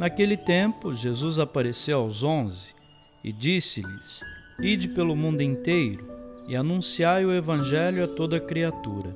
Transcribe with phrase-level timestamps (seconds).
[0.00, 2.74] Naquele tempo, Jesus apareceu aos onze
[3.22, 4.22] e disse-lhes:
[4.58, 6.10] Ide pelo mundo inteiro
[6.48, 9.14] e anunciai o Evangelho a toda criatura.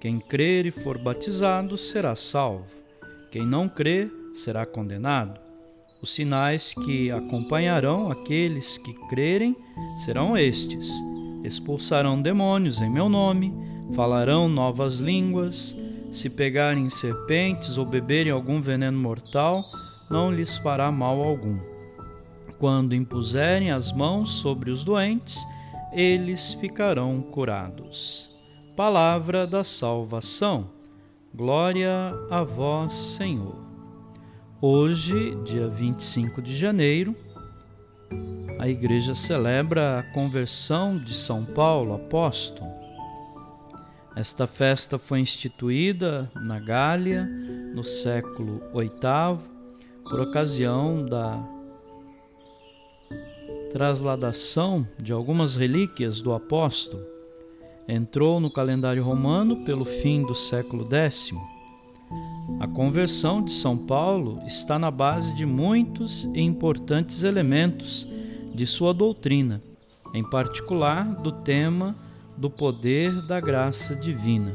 [0.00, 2.66] Quem crer e for batizado será salvo.
[3.30, 5.38] Quem não crer será condenado.
[6.02, 9.56] Os sinais que acompanharão aqueles que crerem
[10.04, 10.90] serão estes:
[11.44, 13.54] expulsarão demônios em meu nome,
[13.94, 15.76] falarão novas línguas,
[16.10, 19.64] se pegarem serpentes ou beberem algum veneno mortal,
[20.10, 21.58] não lhes fará mal algum.
[22.58, 25.38] Quando impuserem as mãos sobre os doentes,
[25.92, 28.30] eles ficarão curados.
[28.76, 30.70] Palavra da salvação.
[31.34, 33.56] Glória a vós, Senhor.
[34.60, 37.14] Hoje, dia 25 de janeiro,
[38.58, 42.68] a igreja celebra a conversão de São Paulo, apóstolo.
[44.16, 47.24] Esta festa foi instituída na Gália
[47.72, 49.57] no século VIII
[50.08, 51.38] por ocasião da
[53.70, 57.04] trasladação de algumas relíquias do apóstolo,
[57.86, 61.30] entrou no calendário romano pelo fim do século X.
[62.58, 68.08] A conversão de São Paulo está na base de muitos e importantes elementos
[68.54, 69.62] de sua doutrina,
[70.14, 71.94] em particular do tema
[72.38, 74.54] do poder da graça divina,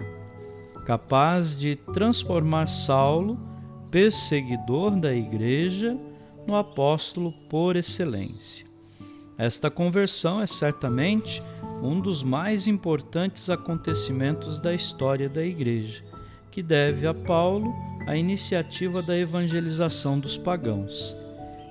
[0.85, 3.52] capaz de transformar Saulo
[3.93, 5.95] perseguidor da Igreja,
[6.47, 8.65] no apóstolo por excelência.
[9.37, 11.43] Esta conversão é certamente
[11.79, 16.03] um dos mais importantes acontecimentos da história da Igreja,
[16.49, 17.71] que deve a Paulo
[18.07, 21.15] a iniciativa da evangelização dos pagãos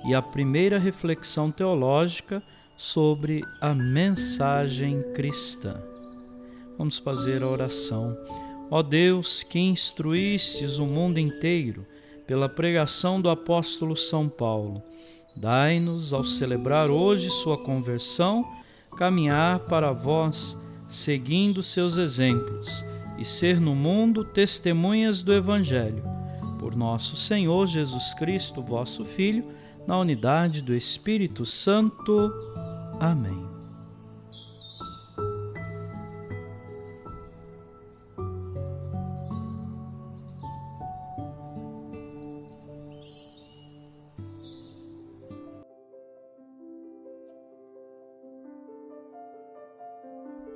[0.06, 2.40] e a primeira reflexão teológica
[2.76, 5.74] sobre a mensagem cristã.
[6.78, 8.16] Vamos fazer a oração.
[8.70, 11.84] Ó Deus, que instruístes o mundo inteiro
[12.26, 14.82] pela pregação do apóstolo São Paulo.
[15.34, 18.46] Dai-nos, ao celebrar hoje sua conversão,
[18.96, 22.84] caminhar para vós, seguindo seus exemplos,
[23.18, 26.02] e ser no mundo testemunhas do Evangelho.
[26.58, 29.44] Por nosso Senhor Jesus Cristo, vosso Filho,
[29.86, 32.32] na unidade do Espírito Santo.
[33.00, 33.51] Amém.